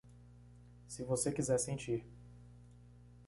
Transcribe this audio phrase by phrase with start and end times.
[0.87, 2.03] Se você quiser sentir